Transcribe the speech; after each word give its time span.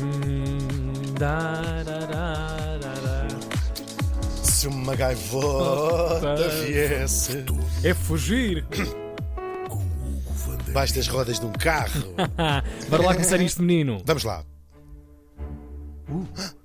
Hum. 0.00 0.58
Se 4.42 4.66
uma 4.68 4.94
gaivota 4.96 6.36
viesse 6.64 7.44
É 7.84 7.92
fugir. 7.94 8.64
debaixo 10.64 10.94
das 10.94 11.06
rodas 11.08 11.38
de 11.40 11.46
um 11.46 11.52
carro. 11.52 12.14
Bora 12.88 13.02
lá 13.02 13.12
começar 13.14 13.40
isto, 13.40 13.62
menino. 13.62 14.02
Vamos 14.04 14.24
lá. 14.24 14.44
Tan. 16.06 16.61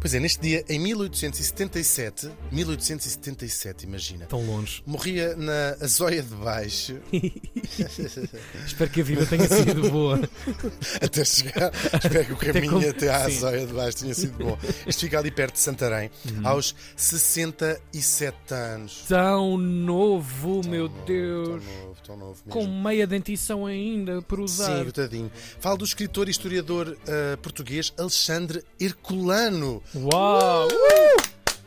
Pois 0.00 0.14
é, 0.14 0.20
neste 0.20 0.40
dia, 0.40 0.64
em 0.68 0.78
1877, 0.78 2.30
1877, 2.52 3.84
imagina, 3.84 4.26
Tão 4.26 4.44
longe. 4.44 4.82
morria 4.86 5.34
na 5.36 5.76
Azóia 5.80 6.22
de 6.22 6.34
Baixo, 6.34 6.96
Espero 8.66 8.90
que 8.90 9.00
a 9.00 9.04
vida 9.04 9.26
tenha 9.26 9.46
sido 9.48 9.90
boa. 9.90 10.20
até 11.00 11.24
chegar, 11.24 11.72
espero 11.94 12.24
que 12.26 12.32
o 12.32 12.36
caminho 12.36 12.80
com- 12.80 12.88
até 12.88 13.08
à. 13.10 13.26
Azóia 13.26 13.66
de 13.66 13.72
Baixo 13.72 13.98
tenha 13.98 14.14
sido 14.14 14.38
bom. 14.38 14.58
Isto 14.86 15.00
fica 15.00 15.18
ali 15.18 15.30
perto 15.30 15.54
de 15.54 15.60
Santarém, 15.60 16.10
Uhum. 16.30 16.46
aos 16.48 16.74
67 16.96 18.54
anos. 18.54 19.04
Tão 19.08 19.56
novo, 19.58 20.62
meu 20.68 20.88
Tão 20.88 21.04
Deus. 21.04 21.62
Tão 22.08 22.16
novo 22.16 22.40
mesmo. 22.44 22.50
Com 22.60 22.66
meia 22.66 23.06
dentição 23.06 23.66
ainda 23.66 24.20
por 24.22 24.40
usar. 24.40 24.76
Sim, 24.78 24.82
coitadinho. 24.84 25.30
Falo 25.60 25.76
do 25.78 25.84
escritor 25.84 26.26
e 26.26 26.30
historiador 26.30 26.96
ah, 27.06 27.36
português 27.36 27.92
Alexandre 27.98 28.64
Herculano, 28.80 29.82
Uau! 29.94 30.68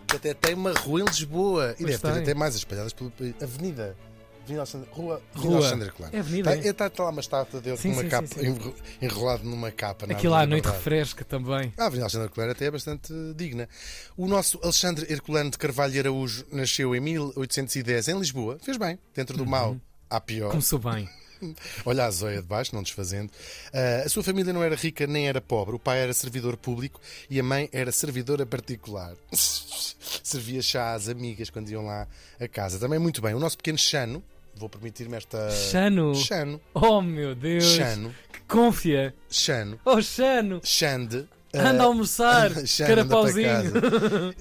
que 0.08 0.16
até 0.18 0.34
tem 0.34 0.54
uma 0.56 0.74
rua 0.74 1.02
em 1.02 1.06
Lisboa. 1.06 1.72
E 1.80 1.84
Pois 1.84 1.92
deve 1.92 1.98
ter 2.00 2.12
tem. 2.14 2.22
até 2.24 2.34
mais 2.34 2.56
espalhadas 2.56 2.92
pela 2.94 3.12
Avenida. 3.42 3.96
Avenida 4.44 4.62
Alexandre, 4.62 4.90
rua, 4.92 5.22
Rua. 5.36 5.58
Alexandre 5.58 5.86
Herculano. 5.88 6.16
É 6.16 6.20
avenida, 6.20 6.56
Está 6.58 6.86
é? 6.86 6.90
tá, 6.90 7.04
lá 7.04 7.10
uma 7.12 7.22
estátua 7.22 7.62
dele 7.62 7.78
Sim, 7.78 7.90
com 7.90 7.96
uma 7.98 8.02
sim, 8.04 8.10
capa, 8.10 8.28
sim, 8.28 8.40
sim. 8.40 8.46
enro- 8.48 8.76
enrolado 9.02 9.44
numa 9.44 9.72
capa. 9.72 10.08
na 10.08 10.14
Aquilo 10.16 10.34
à 10.34 10.38
Avenida 10.40 10.50
noite 10.56 10.64
Barbado. 10.64 10.84
refresca 10.84 11.24
também. 11.24 11.74
A 11.78 11.86
Avenida 11.86 12.04
Alexandre 12.06 12.26
Herculano 12.28 12.52
até 12.52 12.66
é 12.66 12.72
bastante 12.72 13.14
digna. 13.36 13.70
O 14.18 14.28
nosso 14.28 14.60
Alexandre 14.64 15.06
Herculano 15.14 15.52
de 15.52 15.58
Carvalho 15.60 15.98
Araújo 16.00 16.44
nasceu 16.52 16.96
em 16.96 17.00
1810 17.00 18.08
em 18.10 18.18
Lisboa. 18.20 18.58
Fez 18.62 18.78
bem, 18.78 18.98
dentro 19.14 19.38
do 19.38 19.46
mal. 19.46 19.78
Há 20.12 20.20
pior. 20.20 20.50
Começou 20.50 20.78
bem. 20.78 21.10
Olha 21.86 22.06
a 22.06 22.12
Zóia 22.12 22.42
de 22.42 22.48
baixo, 22.48 22.76
não 22.76 22.84
desfazendo. 22.84 23.32
Ah, 23.74 24.04
a 24.06 24.10
sua 24.10 24.22
família 24.22 24.52
não 24.52 24.62
era 24.62 24.76
rica 24.76 25.08
nem 25.08 25.30
era 25.30 25.40
pobre. 25.40 25.74
O 25.74 25.80
pai 25.80 26.00
era 26.00 26.14
servidor 26.14 26.58
público 26.58 27.00
e 27.30 27.40
a 27.40 27.44
mãe 27.44 27.70
era 27.72 27.94
servidora 27.94 28.46
particular. 28.46 29.16
Servia 29.32 30.62
chá 30.62 30.94
às 30.94 31.08
amigas 31.08 31.50
quando 31.50 31.70
iam 31.70 31.86
lá 31.86 32.08
a 32.40 32.48
casa. 32.48 32.78
Também 32.78 33.00
muito 33.00 33.22
bem. 33.22 33.34
O 33.34 33.40
nosso 33.40 33.56
pequeno 33.56 33.78
Chano, 33.78 34.22
vou 34.54 34.68
permitir-me 34.68 35.16
esta. 35.16 35.50
Chano. 35.50 36.14
Chano. 36.14 36.60
Oh, 36.74 37.02
meu 37.02 37.34
Deus. 37.34 37.64
Chano. 37.64 38.14
Que 38.34 38.42
confia. 38.42 39.16
Chano. 39.30 39.80
Oh, 39.86 40.02
Chano. 40.02 40.60
Xande. 40.62 41.26
Anda 41.54 41.84
a 41.84 41.86
almoçar. 41.86 42.52
Carapauzinho. 42.88 43.74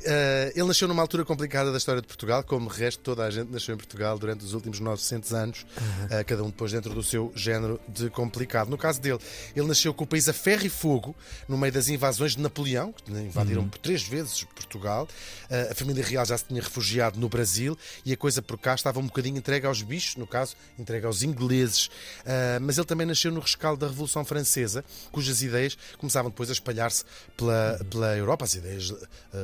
Ah, 0.07 0.51
ele 0.55 0.67
nasceu 0.67 0.87
numa 0.87 1.03
altura 1.03 1.25
complicada 1.25 1.73
da 1.73 1.79
história 1.79 2.01
de 2.01 2.07
Portugal, 2.07 2.45
como 2.45 2.67
o 2.67 2.69
resto, 2.69 3.01
toda 3.01 3.25
a 3.25 3.31
gente 3.31 3.51
nasceu 3.51 3.75
em 3.75 3.79
Portugal 3.79 4.19
durante 4.19 4.45
os 4.45 4.55
últimos 4.55 4.79
900 4.79 5.33
anos, 5.33 5.67
ah, 6.11 6.23
cada 6.23 6.43
um 6.43 6.47
depois 6.47 6.71
dentro 6.73 6.95
do 6.95 7.03
seu 7.03 7.33
género 7.35 7.81
de 7.89 8.11
complicado. 8.11 8.69
No 8.69 8.79
caso 8.79 9.01
dele, 9.01 9.19
ele 9.57 9.67
nasceu 9.67 9.93
com 9.93 10.05
o 10.05 10.07
país 10.07 10.29
a 10.29 10.33
ferro 10.33 10.65
e 10.67 10.69
fogo, 10.69 11.17
no 11.49 11.59
meio 11.59 11.73
das 11.73 11.89
invasões 11.89 12.37
de 12.37 12.43
Napoleão, 12.43 12.93
que 12.93 13.11
invadiram 13.11 13.69
por 13.69 13.79
três 13.79 14.03
vezes 14.03 14.45
Portugal. 14.45 15.09
Ah, 15.51 15.73
a 15.73 15.75
família 15.75 16.05
real 16.05 16.25
já 16.25 16.39
se 16.39 16.45
tinha 16.45 16.63
refugiado 16.63 17.19
no 17.19 17.29
Brasil 17.29 17.77
e 18.05 18.13
a 18.13 18.17
coisa 18.17 18.41
por 18.41 18.59
cá 18.59 18.75
estava 18.75 19.01
um 19.01 19.07
bocadinho 19.07 19.37
entregue 19.37 19.67
aos 19.67 19.83
bichos, 19.83 20.15
no 20.17 20.27
caso, 20.27 20.55
entregue 20.79 21.07
aos 21.07 21.23
ingleses. 21.23 21.91
Mas 22.61 22.79
ele 22.79 22.87
também 22.87 23.07
nasceu 23.07 23.33
no 23.33 23.41
rescaldo 23.41 23.81
da 23.81 23.89
Revolução 23.89 24.25
Francesa, 24.25 24.85
cujas 25.11 25.43
ideias 25.43 25.77
começavam 25.99 26.31
depois 26.31 26.49
a 26.51 26.53
espalhar-se 26.53 27.00
pela, 27.37 27.81
pela 27.91 28.17
Europa, 28.17 28.45
as 28.45 28.55
ideias 28.55 28.93
ah, 29.33 29.37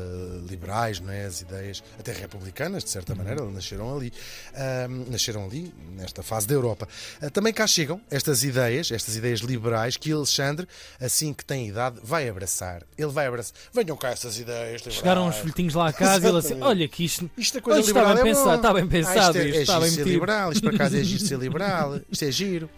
liberais, 0.49 1.01
não 1.01 1.11
é? 1.11 1.25
as 1.25 1.41
ideias 1.41 1.83
até 1.99 2.13
republicanas, 2.13 2.85
de 2.85 2.91
certa 2.91 3.15
maneira, 3.15 3.45
nasceram 3.45 3.97
ali. 3.97 4.13
Ah, 4.55 4.87
nasceram 5.11 5.45
ali, 5.45 5.73
nesta 5.93 6.23
fase 6.23 6.47
da 6.47 6.55
Europa. 6.55 6.89
Ah, 7.21 7.31
também 7.31 7.53
cá 7.53 7.67
chegam 7.67 8.01
estas 8.11 8.45
ideias, 8.45 8.91
estas 8.91 9.17
ideias 9.17 9.41
liberais, 9.41 9.97
que 9.97 10.13
Alexandre, 10.13 10.69
assim 11.01 11.33
que 11.33 11.45
tem 11.45 11.69
idade, 11.69 11.99
vai 12.03 12.29
abraçar. 12.29 12.83
Ele 12.97 13.11
vai 13.11 13.27
abraçar. 13.27 13.55
Venham 13.73 13.97
cá 13.97 14.11
essas 14.11 14.39
ideias 14.39 14.81
liberais. 14.81 14.95
Chegaram 14.95 15.29
os 15.29 15.37
folhetinhos 15.37 15.75
lá 15.75 15.89
a 15.89 15.93
casa 15.93 16.27
e 16.27 16.29
ele 16.29 16.39
assim. 16.39 16.61
Olha 16.61 16.89
que 16.89 17.05
isto. 17.05 17.31
Isto 17.37 17.59
é 17.59 17.61
coisa 17.61 17.81
Isto 17.81 17.91
está 17.91 18.01
liberal, 18.01 18.23
bem 18.23 18.33
é 18.33 18.35
pensado, 18.35 18.57
está 18.57 18.75
bem 18.75 18.85
Ah, 18.85 18.87
pensado, 18.87 19.39
isto 19.39 19.39
é, 19.39 19.63
isto 19.63 19.73
é 19.73 19.81
ser 19.81 19.91
metido. 19.91 20.09
liberal, 20.09 20.53
isto 20.53 20.69
acaso 20.69 20.97
é 20.97 21.03
giro 21.05 21.25
ser 21.25 21.39
liberal, 21.39 22.01
isto 22.11 22.25
é 22.25 22.31
giro. 22.31 22.71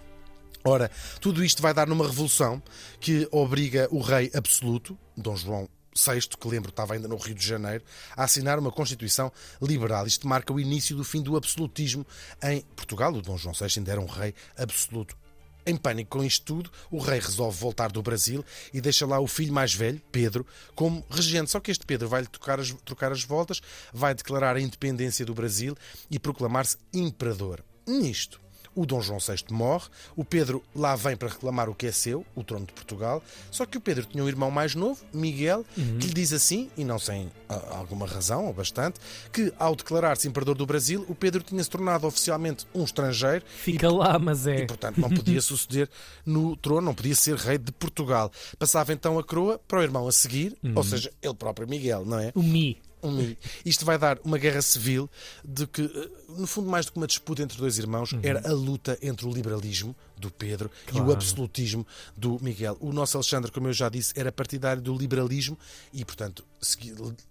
Ora, 0.68 0.90
tudo 1.18 1.42
isto 1.42 1.62
vai 1.62 1.72
dar 1.72 1.86
numa 1.86 2.06
revolução 2.06 2.62
que 3.00 3.26
obriga 3.30 3.88
o 3.90 4.02
rei 4.02 4.30
absoluto, 4.34 4.98
Dom 5.16 5.34
João 5.34 5.66
VI, 5.96 6.28
que 6.38 6.46
lembro 6.46 6.68
estava 6.68 6.92
ainda 6.92 7.08
no 7.08 7.16
Rio 7.16 7.34
de 7.34 7.46
Janeiro, 7.46 7.82
a 8.14 8.24
assinar 8.24 8.58
uma 8.58 8.70
Constituição 8.70 9.32
liberal. 9.62 10.06
Isto 10.06 10.28
marca 10.28 10.52
o 10.52 10.60
início 10.60 10.94
do 10.94 11.02
fim 11.04 11.22
do 11.22 11.38
absolutismo 11.38 12.06
em 12.42 12.60
Portugal. 12.76 13.14
O 13.14 13.22
Dom 13.22 13.38
João 13.38 13.54
VI 13.54 13.78
ainda 13.78 13.92
era 13.92 14.00
um 14.00 14.04
rei 14.04 14.34
absoluto. 14.58 15.16
Em 15.64 15.74
pânico 15.74 16.18
com 16.18 16.22
isto 16.22 16.44
tudo, 16.44 16.70
o 16.90 16.98
rei 16.98 17.18
resolve 17.18 17.58
voltar 17.58 17.90
do 17.90 18.02
Brasil 18.02 18.44
e 18.70 18.78
deixa 18.78 19.06
lá 19.06 19.18
o 19.18 19.26
filho 19.26 19.54
mais 19.54 19.72
velho, 19.72 20.02
Pedro, 20.12 20.46
como 20.74 21.02
regente. 21.08 21.50
Só 21.50 21.60
que 21.60 21.70
este 21.70 21.86
Pedro 21.86 22.10
vai-lhe 22.10 22.28
trocar 22.28 22.60
as, 22.60 23.22
voltas, 23.22 23.62
vai 23.90 24.14
declarar 24.14 24.54
a 24.54 24.60
independência 24.60 25.24
do 25.24 25.32
Brasil 25.32 25.74
e 26.10 26.18
proclamar-se 26.18 26.76
imperador. 26.92 27.64
Nisto, 27.86 28.38
o 28.78 28.86
Dom 28.86 29.00
João 29.00 29.18
VI 29.18 29.44
morre, 29.50 29.88
o 30.14 30.24
Pedro 30.24 30.62
lá 30.72 30.94
vem 30.94 31.16
para 31.16 31.28
reclamar 31.28 31.68
o 31.68 31.74
que 31.74 31.88
é 31.88 31.92
seu, 31.92 32.24
o 32.36 32.44
trono 32.44 32.64
de 32.64 32.72
Portugal, 32.72 33.20
só 33.50 33.66
que 33.66 33.76
o 33.76 33.80
Pedro 33.80 34.06
tinha 34.06 34.22
um 34.22 34.28
irmão 34.28 34.52
mais 34.52 34.76
novo, 34.76 35.04
Miguel, 35.12 35.64
que 35.74 36.06
lhe 36.06 36.14
diz 36.14 36.32
assim, 36.32 36.70
e 36.76 36.84
não 36.84 36.96
sem 36.96 37.28
ah, 37.48 37.76
alguma 37.78 38.06
razão, 38.06 38.46
ou 38.46 38.52
bastante, 38.52 39.00
que 39.32 39.52
ao 39.58 39.74
declarar-se 39.74 40.28
imperador 40.28 40.54
do 40.54 40.64
Brasil, 40.64 41.04
o 41.08 41.14
Pedro 41.14 41.42
tinha 41.42 41.62
se 41.62 41.68
tornado 41.68 42.06
oficialmente 42.06 42.68
um 42.72 42.84
estrangeiro 42.84 43.44
Fica 43.48 43.90
lá, 43.90 44.16
mas 44.16 44.46
é. 44.46 44.60
e, 44.60 44.66
portanto, 44.66 45.00
não 45.00 45.10
podia 45.10 45.40
suceder 45.42 45.88
no 46.24 46.56
trono, 46.56 46.82
não 46.82 46.94
podia 46.94 47.16
ser 47.16 47.34
rei 47.34 47.58
de 47.58 47.72
Portugal. 47.72 48.30
Passava 48.60 48.92
então 48.92 49.18
a 49.18 49.24
coroa 49.24 49.58
para 49.66 49.80
o 49.80 49.82
irmão 49.82 50.06
a 50.06 50.12
seguir, 50.12 50.56
ou 50.74 50.84
seja, 50.84 51.10
ele 51.20 51.34
próprio 51.34 51.66
Miguel, 51.66 52.04
não 52.04 52.20
é? 52.20 52.30
O 52.34 52.42
Mi. 52.42 52.78
Um- 53.02 53.36
Isto 53.64 53.84
vai 53.84 53.96
dar 53.98 54.18
uma 54.24 54.38
guerra 54.38 54.60
civil 54.62 55.08
de 55.44 55.66
que, 55.66 55.82
eh, 55.82 56.08
no 56.28 56.46
fundo, 56.46 56.68
mais 56.68 56.86
do 56.86 56.92
que 56.92 56.98
uma 56.98 57.06
disputa 57.06 57.42
entre 57.42 57.56
dois 57.58 57.78
irmãos, 57.78 58.14
era 58.22 58.48
a 58.48 58.52
luta 58.52 58.98
entre 59.02 59.26
o 59.26 59.32
liberalismo 59.32 59.94
do 60.18 60.30
Pedro 60.30 60.70
e 60.88 60.90
o 60.90 60.94
Claro. 60.94 61.12
absolutismo 61.12 61.86
do 62.16 62.38
Miguel. 62.42 62.76
O 62.80 62.92
nosso 62.92 63.16
Alexandre, 63.16 63.50
como 63.50 63.68
eu 63.68 63.72
já 63.72 63.88
disse, 63.88 64.12
era 64.16 64.30
partidário 64.32 64.82
do 64.82 64.94
liberalismo 64.96 65.58
e, 65.92 66.04
portanto, 66.04 66.44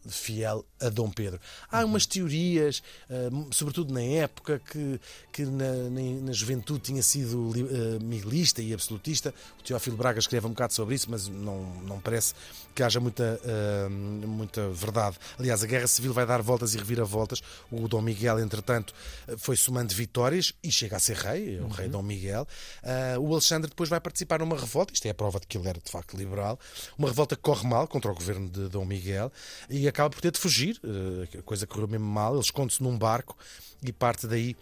fiel 0.07 0.65
a 0.79 0.89
Dom 0.89 1.09
Pedro. 1.09 1.39
Há 1.71 1.83
umas 1.85 2.05
teorias, 2.05 2.81
eh, 3.09 3.29
sobretudo 3.51 3.93
na 3.93 4.01
época, 4.01 4.59
que, 4.71 4.99
que 5.33 5.45
na, 5.45 5.73
na- 6.21 6.31
juventude 6.31 6.79
tinha 6.79 7.03
sido 7.03 7.51
li- 7.51 7.67
eh, 7.69 7.99
miguelista 8.03 8.61
e 8.61 8.73
absolutista. 8.73 9.33
O 9.59 9.63
Teófilo 9.63 9.97
Braga 9.97 10.19
escreve 10.19 10.45
um 10.47 10.51
bocado 10.51 10.73
sobre 10.73 10.95
isso, 10.95 11.07
mas 11.09 11.27
não, 11.27 11.63
não 11.83 11.99
parece 11.99 12.33
que 12.73 12.83
haja 12.83 12.99
muita, 12.99 13.39
eh, 13.43 13.89
muita 13.89 14.69
verdade. 14.69 15.17
Aliás, 15.37 15.63
a 15.63 15.67
Guerra 15.67 15.87
Civil 15.87 16.13
vai 16.13 16.25
dar 16.25 16.41
voltas 16.41 16.73
e 16.73 16.77
reviravoltas. 16.77 17.41
O 17.71 17.87
Dom 17.87 18.01
Miguel, 18.01 18.39
entretanto, 18.39 18.93
foi 19.37 19.57
somando 19.57 19.93
vitórias 19.93 20.53
e 20.63 20.71
chega 20.71 20.95
a 20.95 20.99
ser 20.99 21.17
rei, 21.17 21.57
é 21.57 21.61
o 21.61 21.67
rei 21.67 21.87
Dom 21.89 22.03
Miguel. 22.03 22.47
Ah, 22.83 23.19
o 23.19 23.31
Alexandre 23.31 23.69
depois 23.69 23.89
vai 23.89 23.99
participar 23.99 24.39
numa 24.39 24.57
revolta, 24.57 24.93
isto 24.93 25.05
é 25.05 25.09
a 25.09 25.13
prova 25.13 25.39
de 25.39 25.47
que 25.47 25.57
ele 25.57 25.67
era 25.67 25.79
de 25.79 25.91
facto 25.91 26.15
liberal, 26.15 26.59
uma 26.97 27.07
revolta 27.07 27.35
que 27.35 27.41
corre 27.41 27.67
mal 27.67 27.87
contra 27.87 28.11
o 28.11 28.15
governo 28.15 28.49
de 28.49 28.69
Dom 28.69 28.85
Miguel 28.85 29.31
e 29.69 29.87
acaba 29.87 30.09
por 30.09 30.21
ter 30.21 30.31
de 30.31 30.39
fugir. 30.39 30.79
eh, 30.83 31.37
a 31.39 31.41
coisa 31.43 31.67
correu 31.67 31.87
mesmo 31.87 32.05
mal, 32.05 32.33
ele 32.33 32.41
esconde-se 32.41 32.81
num 32.81 32.97
barco 32.97 33.37
e 33.83 33.91
parte 33.91 34.27
daí 34.27 34.55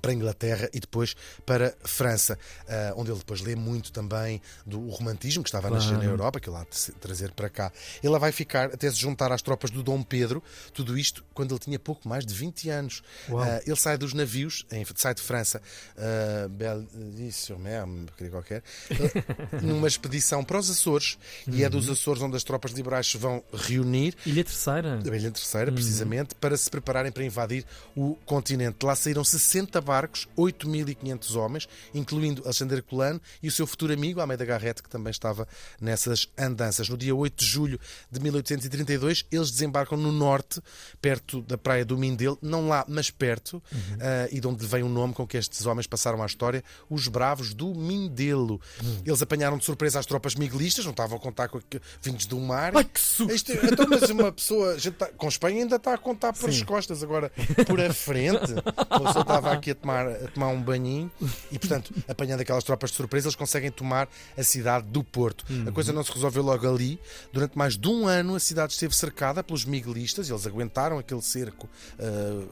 para 0.00 0.10
a 0.10 0.14
Inglaterra 0.14 0.68
e 0.72 0.80
depois 0.80 1.14
para 1.44 1.74
a 1.82 1.88
França, 1.88 2.38
ah, 2.68 2.92
onde 2.96 3.10
ele 3.10 3.18
depois 3.18 3.40
lê 3.40 3.54
muito 3.56 3.90
também 3.92 4.40
do 4.64 4.88
romantismo 4.88 5.42
que 5.42 5.48
estava 5.48 5.68
a 5.68 5.70
nascer 5.70 5.96
na. 5.98 6.04
Europa, 6.04 6.38
que 6.40 6.48
ele 6.48 6.56
há 6.56 6.64
de 6.64 6.92
trazer 7.00 7.32
para 7.32 7.48
cá. 7.50 7.72
Ele 8.02 8.18
vai 8.18 8.30
ficar 8.32 8.66
até 8.66 8.90
se 8.90 8.96
juntar 8.96 9.32
às 9.32 9.42
tropas 9.42 9.70
do 9.70 9.82
Dom 9.82 10.02
Pedro, 10.02 10.42
tudo 10.72 10.96
isto 10.96 11.24
quando 11.34 11.52
ele 11.52 11.58
tinha 11.58 11.78
pouco 11.78 12.08
mais 12.08 12.24
de 12.24 12.32
20 12.34 12.70
anos. 12.70 13.02
Uau. 13.28 13.42
Ah, 13.42 13.60
ele 13.66 13.76
sai 13.76 13.98
dos 13.98 14.12
navios, 14.12 14.64
em- 14.70 14.84
sai 14.94 15.14
de 15.14 15.20
França, 15.22 15.60
uh, 15.96 16.48
Belle-sur-Mer, 16.48 17.84
queria 18.16 18.30
qualquer, 18.30 18.62
eh, 18.90 19.60
numa 19.62 19.86
expedição 19.88 20.44
para 20.44 20.58
os 20.58 20.70
Açores, 20.70 21.18
e 21.46 21.64
é 21.64 21.68
dos 21.68 21.88
Açores 21.88 22.22
onde 22.22 22.36
as 22.36 22.44
tropas 22.44 22.72
liberais 22.72 23.06
se 23.06 23.18
vão 23.18 23.42
reunir 23.52 24.14
Ilha 24.24 24.44
Terceira. 24.44 25.00
Ilha 25.04 25.30
Terceira, 25.30 25.72
precisamente, 25.72 26.34
para 26.34 26.56
se 26.56 26.70
prepararem 26.70 27.10
para 27.12 27.24
invadir 27.24 27.64
o 27.94 28.16
continente. 28.24 28.84
Lá 28.84 28.94
saíram 28.94 29.24
60 29.24 29.80
barcos, 29.86 30.28
8.500 30.36 31.36
homens, 31.36 31.68
incluindo 31.94 32.42
Alexandre 32.44 32.82
Colano 32.82 33.20
e 33.42 33.48
o 33.48 33.52
seu 33.52 33.66
futuro 33.66 33.92
amigo, 33.92 34.20
Almeida 34.20 34.44
Garrett, 34.44 34.82
que 34.82 34.88
também 34.88 35.10
estava 35.10 35.46
nessas 35.80 36.28
andanças. 36.36 36.88
No 36.88 36.96
dia 36.98 37.14
8 37.14 37.36
de 37.36 37.46
julho 37.46 37.80
de 38.10 38.20
1832, 38.20 39.24
eles 39.30 39.50
desembarcam 39.50 39.96
no 39.96 40.10
norte, 40.10 40.60
perto 41.00 41.40
da 41.42 41.56
praia 41.56 41.84
do 41.84 41.96
Mindelo, 41.96 42.38
não 42.42 42.68
lá, 42.68 42.84
mas 42.88 43.10
perto, 43.10 43.62
uhum. 43.72 43.78
uh, 43.78 44.28
e 44.30 44.40
de 44.40 44.46
onde 44.46 44.66
vem 44.66 44.82
o 44.82 44.88
nome 44.88 45.14
com 45.14 45.26
que 45.26 45.36
estes 45.36 45.64
homens 45.64 45.86
passaram 45.86 46.22
à 46.22 46.26
história, 46.26 46.64
os 46.90 47.06
Bravos 47.08 47.54
do 47.54 47.74
Mindelo. 47.74 48.60
Uhum. 48.82 49.02
Eles 49.06 49.22
apanharam 49.22 49.56
de 49.56 49.64
surpresa 49.64 50.00
as 50.00 50.06
tropas 50.06 50.34
miguelistas, 50.34 50.84
não 50.84 50.90
estavam 50.90 51.16
a 51.16 51.20
contar 51.20 51.48
com 51.48 51.60
vindos 52.02 52.26
do 52.26 52.40
mar. 52.40 52.76
Ai, 52.76 52.84
que 52.84 53.00
susto! 53.00 53.32
Isto, 53.32 53.52
então, 53.52 53.86
mas 53.88 54.10
uma 54.10 54.32
pessoa, 54.32 54.76
tá, 54.98 55.06
com 55.16 55.28
Espanha 55.28 55.62
ainda 55.62 55.76
está 55.76 55.94
a 55.94 55.98
contar 55.98 56.32
por 56.32 56.50
Sim. 56.50 56.56
as 56.56 56.62
costas, 56.62 57.02
agora 57.02 57.30
por 57.66 57.80
a 57.80 57.92
frente, 57.92 58.54
a 58.76 58.98
pessoa 58.98 59.22
estava 59.22 59.52
aqui 59.66 59.70
a 59.72 59.74
tomar, 59.74 60.08
a 60.08 60.28
tomar 60.28 60.48
um 60.48 60.62
banhinho 60.62 61.10
e, 61.50 61.58
portanto, 61.58 61.92
apanhando 62.08 62.40
aquelas 62.40 62.62
tropas 62.62 62.90
de 62.90 62.96
surpresa, 62.96 63.26
eles 63.26 63.34
conseguem 63.34 63.70
tomar 63.70 64.08
a 64.36 64.42
cidade 64.42 64.86
do 64.86 65.02
Porto. 65.02 65.44
Uhum. 65.50 65.68
A 65.68 65.72
coisa 65.72 65.92
não 65.92 66.04
se 66.04 66.12
resolveu 66.12 66.42
logo 66.42 66.68
ali. 66.68 67.00
Durante 67.32 67.58
mais 67.58 67.76
de 67.76 67.88
um 67.88 68.06
ano, 68.06 68.36
a 68.36 68.40
cidade 68.40 68.72
esteve 68.72 68.94
cercada 68.94 69.42
pelos 69.42 69.64
miguelistas, 69.64 70.30
eles 70.30 70.46
aguentaram 70.46 70.98
aquele 70.98 71.22
cerco 71.22 71.68
uh, 71.98 72.48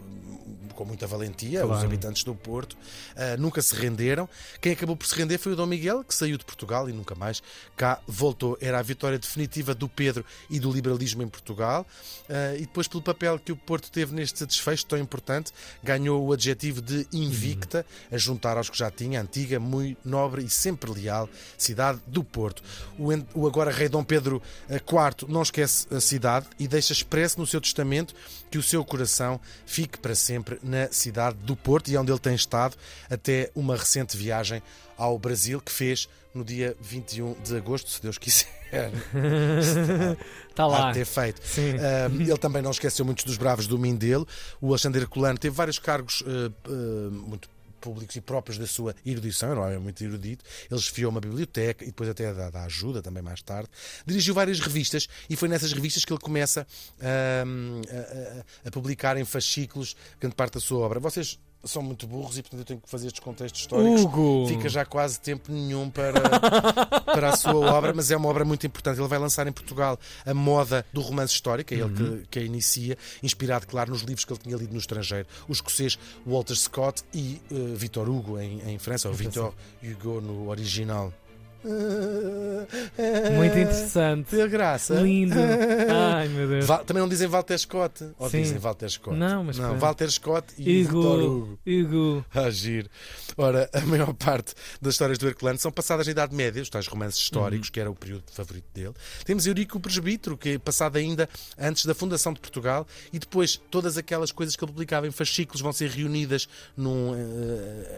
com 0.75 0.85
muita 0.85 1.07
valentia, 1.07 1.61
claro. 1.61 1.79
os 1.79 1.85
habitantes 1.85 2.25
do 2.25 2.35
Porto, 2.35 2.73
uh, 2.73 3.41
nunca 3.41 3.63
se 3.63 3.75
renderam. 3.75 4.29
Quem 4.61 4.73
acabou 4.73 4.97
por 4.97 5.07
se 5.07 5.15
render 5.15 5.39
foi 5.39 5.53
o 5.53 5.57
Dom 5.57 5.67
Miguel, 5.67 6.03
que 6.03 6.15
saiu 6.15 6.37
de 6.37 6.45
Portugal 6.45 6.89
e 6.89 6.93
nunca 6.93 7.15
mais 7.15 7.43
cá 7.77 8.01
voltou. 8.07 8.59
Era 8.61 8.79
a 8.79 8.83
vitória 8.83 9.19
definitiva 9.19 9.75
do 9.75 9.89
Pedro 9.89 10.25
e 10.51 10.59
do 10.59 10.73
liberalismo 10.73 11.23
em 11.23 11.29
Portugal. 11.29 11.87
Uh, 12.29 12.57
e 12.57 12.61
depois, 12.61 12.89
pelo 12.89 13.03
papel 13.03 13.39
que 13.39 13.53
o 13.53 13.57
Porto 13.57 13.91
teve 13.91 14.15
neste 14.15 14.45
desfecho 14.47 14.87
tão 14.87 14.99
importante, 14.99 15.53
ganhou 15.83 16.27
o 16.27 16.33
adjetivo 16.33 16.81
de 16.81 17.04
invicta, 17.13 17.85
a 18.11 18.17
juntar 18.17 18.57
aos 18.57 18.71
que 18.71 18.79
já 18.79 18.91
tinha, 18.91 19.21
antiga, 19.21 19.59
muito 19.59 19.99
nobre 20.05 20.45
e 20.45 20.51
sempre 20.51 20.91
leal 20.91 21.29
cidade 21.57 22.01
do 22.07 22.23
Porto. 22.23 22.63
O, 22.99 23.47
agora 23.47 23.71
rei 23.71 23.89
Dom 23.89 24.05
Pedro 24.05 24.43
IV 24.69 25.27
eh, 25.29 25.33
não 25.33 25.43
esquece 25.43 25.87
a 25.95 26.01
cidade 26.01 26.47
e 26.59 26.69
deixa 26.69 26.93
expresso 26.93 27.39
no 27.39 27.47
seu 27.47 27.61
testamento 27.61 28.15
que 28.51 28.59
o 28.59 28.63
seu 28.63 28.85
coração 28.85 29.41
fique 29.67 29.99
para 29.99 30.15
sempre 30.15 30.59
na 30.63 30.89
cidade 30.91 31.37
do 31.39 31.57
Porto 31.57 31.89
e 31.91 31.97
onde 31.97 32.13
ele 32.13 32.19
tem 32.19 32.35
estado 32.35 32.77
até 33.11 33.51
uma 33.55 33.77
recente 33.77 34.17
viagem 34.17 34.63
ao 34.97 35.19
Brasil 35.19 35.61
que 35.61 35.73
fez 35.73 36.09
no 36.35 36.45
dia 36.45 36.77
21 36.81 37.35
de 37.43 37.57
agosto, 37.57 37.91
se 37.91 38.03
Deus 38.03 38.19
quiser. 38.19 38.49
Está 40.51 40.67
lá. 40.67 40.93
Ter 40.93 41.05
feito. 41.05 41.39
Uh, 41.39 42.21
ele 42.21 42.37
também 42.39 42.61
não 42.61 42.73
esqueceu 42.73 43.05
muitos 43.05 43.25
dos 43.25 43.37
bravos 43.37 43.67
do 43.67 43.79
Mindelo. 43.79 44.27
O 44.61 44.69
Alexandre 44.69 45.07
Colano 45.07 45.39
teve 45.39 45.55
vários 45.55 45.79
cargos 45.79 46.23
uh, 46.23 46.53
uh, 46.69 47.11
muito 47.13 47.49
públicos 47.81 48.17
e 48.17 48.21
próprios 48.21 48.57
da 48.57 48.67
sua 48.67 48.95
erudição, 49.05 49.55
não 49.55 49.67
é 49.67 49.79
muito 49.79 50.03
erudito. 50.03 50.43
Ele 50.71 50.81
esfiou 50.81 51.11
uma 51.11 51.21
biblioteca 51.21 51.85
e 51.85 51.89
depois 51.89 52.09
até 52.09 52.33
da, 52.33 52.49
da 52.49 52.65
ajuda, 52.65 53.03
também 53.03 53.23
mais 53.23 53.43
tarde. 53.43 53.69
Dirigiu 54.07 54.33
várias 54.33 54.59
revistas 54.59 55.07
e 55.29 55.37
foi 55.37 55.49
nessas 55.51 55.71
revistas 55.71 56.03
que 56.03 56.11
ele 56.11 56.21
começa 56.21 56.67
a, 56.99 57.45
a, 58.65 58.69
a 58.69 58.71
publicar 58.71 59.19
em 59.19 59.25
fascículos 59.27 59.95
grande 60.19 60.35
parte 60.35 60.55
da 60.55 60.61
sua 60.61 60.79
obra. 60.79 60.99
Vocês 60.99 61.39
são 61.65 61.83
muito 61.83 62.07
burros 62.07 62.39
e 62.39 62.43
portanto 62.43 62.61
eu 62.61 62.65
tenho 62.65 62.81
que 62.81 62.89
fazer 62.89 63.07
estes 63.07 63.21
contextos 63.21 63.61
históricos. 63.61 64.03
Hugo. 64.03 64.47
Fica 64.49 64.69
já 64.69 64.85
quase 64.85 65.21
tempo 65.21 65.51
nenhum 65.51 65.91
para, 65.91 66.21
para 67.05 67.31
a 67.31 67.37
sua 67.37 67.55
obra, 67.75 67.93
mas 67.93 68.11
é 68.11 68.17
uma 68.17 68.29
obra 68.29 68.45
muito 68.45 68.67
importante. 68.67 69.01
Ele 69.01 69.09
vai 69.09 69.19
lançar 69.19 69.47
em 69.47 69.53
Portugal 69.53 69.99
a 70.25 70.35
moda 70.35 70.85
do 70.93 71.01
romance 71.01 71.33
histórico, 71.33 71.73
é 71.73 71.79
ele 71.79 71.85
uhum. 71.85 72.21
que, 72.21 72.27
que 72.29 72.39
a 72.39 72.43
inicia, 72.43 72.97
inspirado, 73.23 73.67
claro, 73.67 73.91
nos 73.91 74.03
livros 74.03 74.25
que 74.25 74.33
ele 74.33 74.41
tinha 74.41 74.57
lido 74.57 74.73
no 74.73 74.79
estrangeiro. 74.79 75.27
O 75.49 75.53
escocês 75.53 75.99
Walter 76.27 76.55
Scott 76.55 77.03
e 77.13 77.41
uh, 77.51 77.75
Victor 77.75 78.09
Hugo 78.09 78.39
em, 78.39 78.61
em 78.71 78.79
França, 78.79 79.09
ou 79.09 79.15
Victor 79.15 79.55
Hugo 79.83 80.21
no 80.21 80.49
original. 80.49 81.13
Muito 83.37 83.59
interessante. 83.59 84.31
Ter 84.31 84.49
graça. 84.49 84.95
Lindo. 84.95 85.35
Ai, 86.15 86.29
meu 86.29 86.49
Deus. 86.49 86.67
também 86.87 87.01
não 87.01 87.09
dizem 87.09 87.27
Walter 87.27 87.59
Scott. 87.59 88.05
Ou 88.19 88.29
Sim. 88.29 88.43
dizem 88.43 88.59
Walter 88.59 88.91
Scott? 88.91 89.17
Não, 89.17 89.45
mas. 89.45 89.59
Não, 89.59 89.79
Walter 89.79 90.11
Scott 90.11 90.47
e 90.59 90.83
Hugo. 90.83 90.99
Hugo. 90.99 91.59
Hugo. 91.67 92.25
Ah. 92.35 92.51
Ora, 93.37 93.69
a 93.73 93.81
maior 93.81 94.13
parte 94.15 94.55
das 94.81 94.95
histórias 94.95 95.19
do 95.19 95.27
Herculano 95.27 95.59
são 95.59 95.73
passadas 95.73 96.07
na 96.07 96.13
Idade 96.13 96.35
Média, 96.35 96.63
os 96.63 96.69
tais 96.69 96.87
romances 96.87 97.21
históricos, 97.21 97.69
uhum. 97.69 97.73
que 97.73 97.81
era 97.81 97.91
o 97.91 97.95
período 97.95 98.25
favorito 98.33 98.67
dele. 98.73 98.93
Temos 99.25 99.47
Eurico 99.47 99.79
o 99.79 99.81
Presbítero, 99.81 100.37
que 100.37 100.51
é 100.51 100.59
passado 100.59 100.97
ainda 100.97 101.29
antes 101.59 101.85
da 101.85 101.95
fundação 101.95 102.33
de 102.33 102.41
Portugal, 102.41 102.87
e 103.13 103.19
depois 103.19 103.61
todas 103.71 103.97
aquelas 103.97 104.31
coisas 104.31 104.55
que 104.57 104.65
ele 104.65 104.73
publicava 104.73 105.07
em 105.07 105.11
fascículos 105.11 105.61
vão 105.61 105.73
ser 105.73 105.91
reunidas 105.91 106.49
num, 106.77 107.13
uh, 107.13 107.17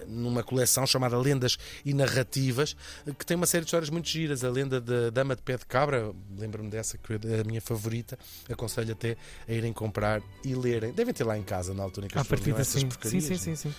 numa 0.07 0.43
coleção 0.43 0.87
chamada 0.87 1.19
Lendas 1.19 1.59
e 1.85 1.93
Narrativas, 1.93 2.77
que 3.19 3.27
tem 3.27 3.37
uma 3.37 3.47
série 3.47 3.56
série 3.57 3.65
de 3.65 3.69
histórias 3.69 3.91
muito 3.91 4.09
giras. 4.09 4.45
A 4.45 4.51
lenda 4.51 4.81
da 4.81 5.11
Dama 5.11 5.35
de 5.35 5.43
Pé 5.43 5.57
de 5.57 5.67
Cabra, 5.67 6.13
lembro-me 6.39 6.69
dessa, 6.69 6.99
que 6.99 7.13
é 7.13 7.41
a 7.41 7.45
minha 7.45 7.61
favorita. 7.61 8.19
Aconselho 8.51 8.93
até 8.93 9.17
a 9.49 9.53
irem 9.53 9.73
comprar 9.73 10.23
e 10.45 10.55
lerem. 10.55 10.93
Devem 10.93 11.15
ter 11.15 11.25
lá 11.25 11.39
em 11.39 11.43
casa, 11.43 11.73
na 11.73 11.83
altura 11.83 12.07
em 12.07 12.11
que 12.11 12.19
as 12.19 12.27
pessoas 12.27 12.61
essas 12.61 12.81
sim. 12.81 12.89
porcarias. 12.89 13.25
Sim, 13.25 13.37
sim, 13.37 13.57
sim. 13.57 13.71
sim. 13.71 13.75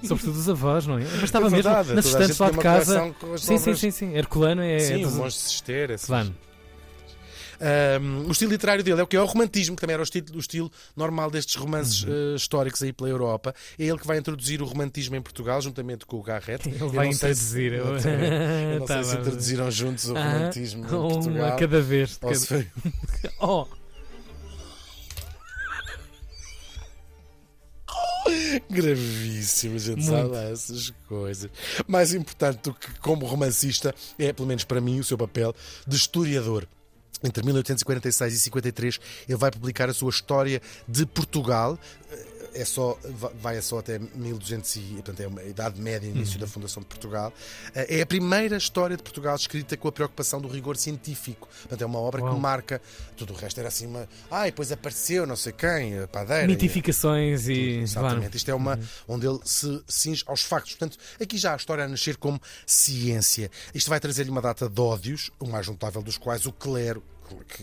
Sobretudo 0.06 0.38
os 0.38 0.48
avós, 0.48 0.86
não 0.86 0.98
é? 0.98 1.04
Mas 1.04 1.22
estava 1.22 1.46
é 1.46 1.50
verdade, 1.50 1.94
mesmo 1.94 1.96
nas 1.96 2.06
estantes 2.06 2.38
lá 2.38 2.50
de 2.50 2.58
casa. 2.58 3.14
Sim, 3.38 3.58
sim, 3.58 3.74
sim, 3.74 3.90
sim. 3.90 4.14
Herculano 4.14 4.60
é. 4.62 4.78
Sim, 4.78 5.02
é 5.02 5.06
o 5.06 5.10
Monge 5.12 5.36
de 5.36 5.42
Cister. 5.42 6.00
Claro. 6.04 6.34
Um, 8.00 8.28
o 8.28 8.32
estilo 8.32 8.52
literário 8.52 8.82
dele 8.82 9.00
é 9.00 9.04
o 9.04 9.06
que 9.06 9.16
é 9.16 9.20
o 9.20 9.24
romantismo, 9.24 9.76
que 9.76 9.80
também 9.80 9.94
era 9.94 10.02
o 10.02 10.04
estilo, 10.04 10.26
o 10.34 10.38
estilo 10.38 10.72
normal 10.96 11.30
destes 11.30 11.54
romances 11.56 12.02
uhum. 12.02 12.32
uh, 12.32 12.36
históricos 12.36 12.82
aí 12.82 12.92
pela 12.92 13.08
Europa. 13.08 13.54
É 13.78 13.84
ele 13.84 13.98
que 13.98 14.06
vai 14.06 14.18
introduzir 14.18 14.62
o 14.62 14.64
romantismo 14.64 15.16
em 15.16 15.22
Portugal, 15.22 15.60
juntamente 15.60 16.06
com 16.06 16.16
o 16.16 16.22
Garrett. 16.22 16.68
Ele 16.68 16.78
vai 16.88 17.08
introduzir. 17.08 17.72
Se, 17.72 17.76
eu, 17.76 17.86
eu 17.96 18.80
não 18.80 18.86
tá 18.86 19.02
sei 19.02 19.12
se 19.12 19.16
introduziram 19.18 19.70
juntos 19.70 20.08
o 20.08 20.14
romantismo 20.14 20.84
ah, 20.84 20.86
em 20.86 20.90
Portugal. 20.90 21.48
Uma 21.48 21.56
cada 21.56 21.80
vez. 21.80 22.16
Cada... 22.16 22.34
Foi... 22.34 22.66
oh. 23.40 23.66
Gravíssimo, 28.70 29.76
a 29.76 29.78
gente 29.78 30.08
Muito. 30.08 30.10
sabe 30.10 30.52
essas 30.52 30.90
coisas. 31.08 31.50
Mais 31.86 32.14
importante 32.14 32.62
do 32.62 32.74
que 32.74 32.98
como 33.00 33.26
romancista 33.26 33.94
é, 34.18 34.32
pelo 34.32 34.48
menos 34.48 34.64
para 34.64 34.80
mim, 34.80 35.00
o 35.00 35.04
seu 35.04 35.18
papel 35.18 35.54
de 35.86 35.96
historiador. 35.96 36.66
Entre 37.24 37.44
1846 37.44 38.34
e 38.34 38.38
53, 38.38 39.00
ele 39.28 39.38
vai 39.38 39.50
publicar 39.50 39.88
a 39.88 39.94
sua 39.94 40.10
História 40.10 40.60
de 40.86 41.06
Portugal 41.06 41.78
é 42.54 42.64
só, 42.64 42.96
vai 43.40 43.60
só 43.60 43.78
até 43.78 43.98
1200 43.98 44.76
e, 44.76 44.80
portanto, 45.02 45.20
é 45.20 45.42
a 45.42 45.44
idade 45.44 45.80
média, 45.80 46.06
início 46.06 46.34
uhum. 46.34 46.40
da 46.40 46.46
fundação 46.46 46.82
de 46.82 46.86
Portugal. 46.86 47.32
Eh, 47.74 47.98
é 47.98 48.02
a 48.02 48.06
primeira 48.06 48.56
história 48.56 48.96
de 48.96 49.02
Portugal 49.02 49.34
escrita 49.34 49.76
com 49.76 49.88
a 49.88 49.92
preocupação 49.92 50.40
do 50.40 50.48
rigor 50.48 50.76
científico. 50.76 51.48
Portanto, 51.62 51.82
é 51.82 51.86
uma 51.86 51.98
obra 51.98 52.22
Uau. 52.22 52.34
que 52.34 52.40
marca. 52.40 52.80
Tudo 53.16 53.32
o 53.32 53.36
resto 53.36 53.58
era 53.58 53.68
assim 53.68 53.86
uma. 53.86 54.08
Ah, 54.30 54.44
depois 54.44 54.70
apareceu 54.70 55.26
não 55.26 55.36
sei 55.36 55.52
quem, 55.52 55.98
a 55.98 56.06
padeira. 56.06 56.46
Mitificações 56.46 57.48
e. 57.48 57.52
e... 57.52 57.78
Exatamente. 57.80 58.20
Claro. 58.20 58.36
Isto 58.36 58.50
é 58.50 58.54
uma. 58.54 58.76
Uhum. 58.76 58.84
onde 59.08 59.26
ele 59.26 59.40
se 59.44 59.82
cinge 59.88 60.22
aos 60.26 60.42
factos. 60.42 60.74
Portanto, 60.74 60.96
aqui 61.20 61.36
já 61.36 61.52
a 61.52 61.56
história 61.56 61.84
a 61.84 61.88
nascer 61.88 62.16
como 62.16 62.40
ciência. 62.64 63.50
Isto 63.74 63.90
vai 63.90 63.98
trazer-lhe 63.98 64.30
uma 64.30 64.40
data 64.40 64.68
de 64.68 64.80
ódios, 64.80 65.30
o 65.40 65.48
mais 65.48 65.66
notável 65.66 66.02
dos 66.02 66.16
quais 66.16 66.46
o 66.46 66.52
clero 66.52 67.02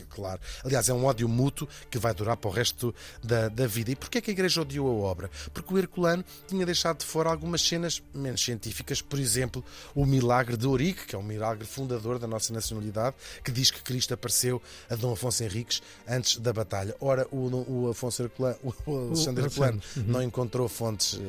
claro. 0.10 0.40
Aliás, 0.64 0.90
é 0.90 0.94
um 0.94 1.06
ódio 1.06 1.28
mútuo 1.28 1.68
que 1.90 1.98
vai 1.98 2.14
durar 2.14 2.38
para 2.38 2.50
o 2.50 2.54
resto 2.54 2.94
da, 3.24 3.50
da 3.50 3.68
vida. 3.68 3.92
E 3.92 3.96
porquê 3.96 4.18
é 4.18 4.22
que 4.22 4.32
a 4.32 4.34
Igreja 4.34 4.62
odiou 4.62 4.88
a 4.88 5.08
obra? 5.08 5.30
Porque 5.54 5.74
o 5.74 5.78
Herculano 5.78 6.24
tinha 6.48 6.66
deixado 6.66 7.00
de 7.00 7.06
fora 7.06 7.30
algumas 7.30 7.62
cenas 7.62 8.02
menos 8.14 8.44
científicas, 8.44 9.02
por 9.02 9.20
exemplo, 9.20 9.64
o 9.96 10.06
milagre 10.06 10.58
de 10.58 10.68
Ourique, 10.68 11.06
que 11.08 11.16
é 11.16 11.20
um 11.20 11.24
milagre 11.24 11.66
fundador 11.66 12.20
da 12.20 12.28
nossa 12.28 12.54
nacionalidade, 12.54 13.16
que 13.44 13.52
diz 13.52 13.72
que 13.72 13.82
Cristo 13.82 14.14
apareceu 14.14 14.62
a 14.90 14.96
Dom 14.96 15.14
Afonso 15.14 15.44
Henriques 15.44 15.82
antes 16.08 16.38
da 16.38 16.54
batalha. 16.54 16.96
Ora, 17.00 17.28
o, 17.32 17.86
o 17.86 17.90
Afonso 17.90 18.24
Herculano, 18.24 18.58
o 18.64 18.98
Alexandre 19.08 19.46
Herculano 19.46 19.82
uhum. 19.96 20.04
não 20.08 20.22
encontrou 20.22 20.68
fontes 20.68 21.14
uh, 21.14 21.20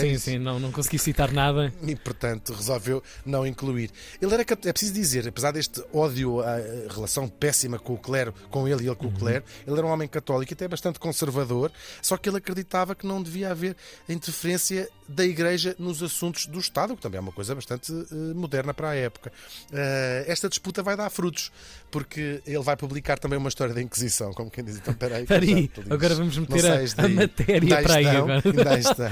Sim, 0.00 0.18
sim, 0.18 0.38
não, 0.38 0.58
não 0.58 0.72
consegui 0.72 0.98
citar 0.98 1.32
nada. 1.32 1.72
E, 1.82 1.96
portanto, 1.96 2.52
resolveu 2.52 3.02
não 3.24 3.46
incluir. 3.46 3.90
Ele 4.20 4.32
era, 4.32 4.42
é 4.42 4.72
preciso 4.72 4.92
dizer, 4.92 5.26
apesar 5.26 5.52
deste 5.52 5.82
ódio 5.92 6.40
à 6.40 6.56
relação 6.88 7.07
relação 7.08 7.26
péssima 7.26 7.78
com 7.78 7.94
o 7.94 7.98
clero, 7.98 8.34
com 8.50 8.68
ele 8.68 8.84
e 8.84 8.86
ele 8.86 8.94
com 8.94 9.06
uhum. 9.06 9.14
o 9.14 9.18
clero. 9.18 9.44
Ele 9.66 9.76
era 9.76 9.86
um 9.86 9.90
homem 9.90 10.06
católico 10.06 10.52
e 10.52 10.54
até 10.54 10.68
bastante 10.68 10.98
conservador, 11.00 11.72
só 12.02 12.16
que 12.16 12.28
ele 12.28 12.36
acreditava 12.36 12.94
que 12.94 13.06
não 13.06 13.22
devia 13.22 13.50
haver 13.50 13.74
interferência 14.08 14.88
da 15.08 15.24
Igreja 15.24 15.74
nos 15.78 16.02
assuntos 16.02 16.46
do 16.46 16.58
Estado, 16.58 16.94
que 16.94 17.00
também 17.00 17.16
é 17.16 17.20
uma 17.20 17.32
coisa 17.32 17.54
bastante 17.54 17.90
uh, 17.90 18.34
moderna 18.34 18.74
para 18.74 18.90
a 18.90 18.94
época. 18.94 19.32
Uh, 19.70 20.24
esta 20.26 20.48
disputa 20.48 20.82
vai 20.82 20.96
dar 20.96 21.08
frutos, 21.08 21.50
porque 21.90 22.42
ele 22.46 22.62
vai 22.62 22.76
publicar 22.76 23.18
também 23.18 23.38
uma 23.38 23.48
história 23.48 23.72
da 23.72 23.80
Inquisição, 23.80 24.32
como 24.34 24.50
quem 24.50 24.62
diz, 24.62 24.76
então 24.76 24.92
peraí. 24.92 25.24
peraí 25.26 25.70
agora 25.88 26.14
vamos 26.14 26.36
meter 26.36 26.66
a, 26.66 27.04
a, 27.04 27.08
matéria 27.08 27.82
para 27.82 27.94
aí 27.94 28.06
agora. 28.06 28.42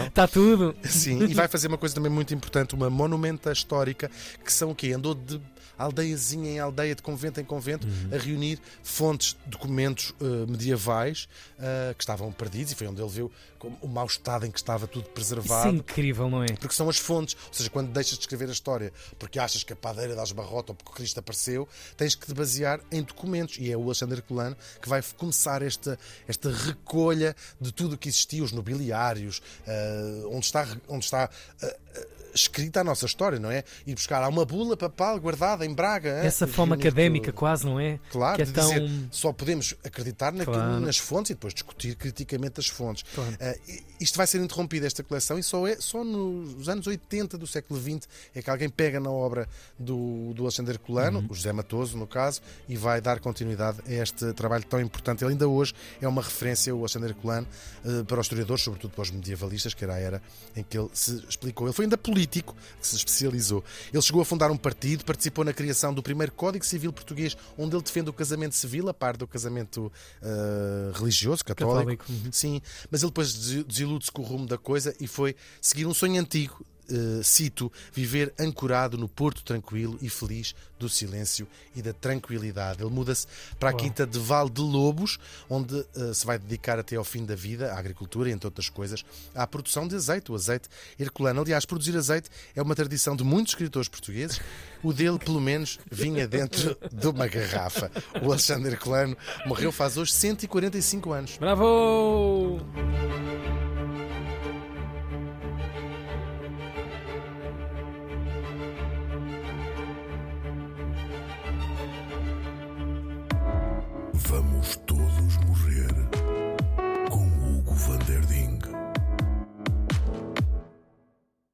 Está 0.07 0.29
tudo. 0.29 0.77
Sim, 0.85 1.23
e 1.25 1.33
vai 1.33 1.49
fazer 1.49 1.69
uma 1.69 1.79
coisa 1.79 1.95
também 1.95 2.13
muito 2.13 2.35
importante, 2.35 2.75
uma 2.75 2.91
monumenta 2.91 3.51
histórica, 3.51 4.11
que 4.45 4.53
são 4.53 4.73
o 4.73 4.75
quê? 4.75 4.93
Andou 4.93 5.15
de 5.15 5.41
aldeiazinha 5.79 6.51
em 6.51 6.59
aldeia, 6.59 6.95
de 6.95 7.03
convento 7.03 7.41
em 7.41 7.45
convento, 7.45 7.87
uhum. 7.87 8.15
a 8.15 8.19
reunir 8.19 8.61
fontes, 8.83 9.37
documentos 9.47 10.11
uh, 10.21 10.47
medievais 10.49 11.29
uh, 11.59 11.95
que 11.95 12.03
estavam 12.03 12.31
perdidos 12.33 12.73
e 12.73 12.75
foi 12.75 12.87
onde 12.87 13.01
ele 13.01 13.11
viu 13.11 13.31
o 13.81 13.89
mau 13.89 14.07
estado 14.07 14.47
em 14.47 14.51
que 14.51 14.59
estava 14.59 14.87
tudo 14.87 15.09
preservado. 15.09 15.69
Isso 15.69 15.77
é 15.77 15.79
incrível, 15.79 16.31
não 16.31 16.43
é? 16.43 16.47
Porque 16.47 16.75
são 16.75 16.89
as 16.89 16.99
fontes. 16.99 17.37
Ou 17.49 17.55
seja, 17.55 17.71
quando 17.71 17.91
deixas 17.91 18.15
de 18.15 18.21
escrever 18.21 18.49
a 18.49 18.53
história 18.53 18.93
porque 19.19 19.39
achas 19.39 19.63
que 19.63 19.73
a 19.73 19.77
padeira 19.77 20.15
das 20.15 20.33
barrota 20.33 20.73
ou 20.73 20.77
porque 20.77 20.93
Cristo 20.93 21.19
apareceu, 21.19 21.69
tens 21.97 22.15
que 22.15 22.27
te 22.27 22.35
basear 22.35 22.81
em 22.91 23.03
documentos. 23.03 23.57
E 23.59 23.71
é 23.71 23.77
o 23.77 23.83
Alexandre 23.83 24.23
Colano 24.23 24.57
que 24.81 24.89
vai 24.89 25.03
começar 25.17 25.63
esta, 25.63 25.99
esta 26.29 26.51
recolha 26.51 27.35
de 27.61 27.73
tudo 27.73 27.95
o 27.95 27.99
que 27.99 28.09
existia, 28.09 28.43
os 28.43 28.53
nobiliários, 28.53 29.39
uh, 29.39 30.29
onde 30.31 30.47
está, 30.47 30.67
onde 30.89 31.05
está 31.05 31.31
escrita 32.37 32.81
a 32.81 32.85
nossa 32.85 33.07
história, 33.07 33.39
não 33.39 33.51
é? 33.51 33.65
Ir 33.87 33.95
buscar 33.95 34.23
há 34.23 34.29
uma 34.29 34.45
bula 34.45 34.77
papal 34.77 35.19
guardada 35.19 35.65
em 35.65 35.75
Braga. 35.75 36.11
Essa 36.25 36.47
forma 36.47 36.77
académica, 36.77 37.27
tudo. 37.27 37.39
quase, 37.39 37.65
não 37.65 37.81
é? 37.81 37.99
Claro, 38.11 38.37
que 38.37 38.43
é 38.43 38.47
tão... 38.47 38.69
dizer, 38.69 38.91
só 39.11 39.33
podemos 39.33 39.75
acreditar 39.85 40.33
naquilo, 40.33 40.57
claro. 40.57 40.81
nas 40.81 40.99
fontes 40.99 41.31
e 41.31 41.35
depois 41.35 41.55
discutir 41.55 41.95
criticamente 41.97 42.61
as 42.61 42.69
fontes. 42.69 43.05
Claro. 43.15 43.33
Uh, 43.33 43.83
isto 44.01 44.17
vai 44.17 44.27
ser 44.27 44.41
interrompido, 44.41 44.87
esta 44.87 45.03
coleção, 45.03 45.39
e 45.39 45.43
só, 45.43 45.67
é, 45.67 45.77
só 45.77 46.05
nos 46.05 46.69
anos 46.69 46.87
80 46.87 47.39
do 47.39 47.47
século 47.47 47.81
XX 47.81 48.09
é 48.35 48.43
que 48.43 48.51
alguém 48.51 48.69
pega 48.69 49.01
na 49.01 49.11
obra 49.11 49.49
do, 49.79 50.33
do 50.35 50.43
Alexandre 50.43 50.79
Colano, 50.79 51.21
uhum. 51.21 51.27
o 51.31 51.35
José 51.35 51.53
Matoso, 51.53 51.97
no 51.97 52.07
caso, 52.07 52.41
e 52.69 52.77
vai 52.77 53.01
dar 53.01 53.21
continuidade 53.21 53.79
a 53.87 53.93
este 53.93 54.33
trabalho 54.35 54.65
tão 54.65 54.81
importante. 54.81 55.25
Ele 55.25 55.33
ainda 55.33 55.49
hoje 55.49 55.75
é 56.01 56.07
uma 56.07 56.23
referência, 56.23 56.75
o 56.75 56.81
Alexandre 56.81 57.15
Colano, 57.15 57.47
uh, 57.85 58.05
para 58.05 58.21
os 58.21 58.27
historiadores, 58.27 58.63
sobretudo 58.63 58.93
para 58.93 59.03
os 59.03 59.11
medievalistas, 59.11 59.73
que 59.73 59.85
era 59.85 59.95
a 59.95 59.99
era 59.99 60.23
em 60.55 60.63
que 60.63 60.79
ele 60.79 60.91
se 60.93 61.25
explicou. 61.29 61.67
Ele 61.67 61.75
foi 61.75 61.85
ainda 61.85 61.97
político, 61.97 62.26
que 62.27 62.87
se 62.87 62.97
especializou. 62.97 63.65
Ele 63.93 64.03
chegou 64.03 64.23
a 64.23 64.25
fundar 64.25 64.51
um 64.51 64.57
partido, 64.57 65.05
participou 65.05 65.45
na 65.45 65.53
criação 65.53 65.93
do 65.93 66.03
primeiro 66.03 66.33
Código 66.33 66.65
Civil 66.65 66.93
Português, 66.93 67.37
onde 67.57 67.75
ele 67.75 67.83
defende 67.83 68.11
o 68.11 68.13
casamento 68.13 68.55
civil, 68.55 68.89
a 68.89 68.95
par 68.95 69.17
do 69.17 69.27
casamento 69.27 69.93
uh, 70.23 70.93
religioso, 70.99 71.45
católico. 71.45 71.79
católico. 71.79 72.05
Uhum. 72.09 72.33
Sim, 72.33 72.61
mas 72.91 73.03
ele 73.03 73.11
depois 73.11 73.33
desilude-se 73.65 74.11
com 74.11 74.23
o 74.23 74.25
rumo 74.25 74.47
da 74.47 74.59
coisa 74.59 74.95
e 75.01 75.07
foi 75.07 75.35
seguir 75.61 75.87
um 75.87 75.95
sonho 75.95 76.21
antigo 76.21 76.65
uh, 76.91 77.23
cito, 77.23 77.71
viver 77.93 78.33
ancorado 78.39 78.97
no 78.97 79.09
porto 79.09 79.43
tranquilo 79.43 79.99
e 80.01 80.09
feliz 80.09 80.55
do 80.79 80.89
silêncio 80.89 81.47
e 81.75 81.83
da 81.83 81.93
tranquilidade. 81.93 82.83
Ele 82.83 82.91
muda-se 82.91 83.27
para 83.59 83.71
a 83.71 83.73
Uau. 83.73 83.81
quinta 83.81 84.07
de 84.07 84.19
Val 84.19 84.49
de 84.49 84.61
Lobos, 84.61 85.19
onde 85.49 85.75
uh, 85.75 86.15
se 86.15 86.27
vai 86.27 86.39
dedicar 86.39 86.79
até 86.79 86.97
ao 86.97 87.05
fim 87.05 87.25
da 87.25 87.35
vida 87.35 87.73
à 87.73 87.79
agricultura 87.79 88.29
e, 88.29 88.33
entre 88.33 88.47
outras 88.47 88.69
coisas, 88.69 89.05
à 89.35 89.47
produção 89.47 89.87
de 89.89 89.95
azeite, 89.95 90.31
o 90.31 90.35
azeite 90.35 90.69
herculano. 90.99 91.41
Aliás, 91.41 91.65
produzir 91.65 91.97
azeite 91.97 92.29
é 92.55 92.63
uma 92.63 92.75
tradição 92.75 93.17
de 93.17 93.25
muitos 93.25 93.53
escritores 93.53 93.89
portugueses. 93.89 94.41
O 94.83 94.93
dele, 94.93 95.19
pelo 95.19 95.41
menos, 95.41 95.79
vinha 95.91 96.29
dentro 96.29 96.77
de 96.93 97.07
uma 97.09 97.27
garrafa. 97.27 97.91
O 98.23 98.31
Alexandre 98.31 98.73
Herculano 98.73 99.17
morreu 99.47 99.73
faz 99.73 99.97
hoje 99.97 100.13
145 100.13 101.13
anos. 101.13 101.37
Bravo! 101.39 102.61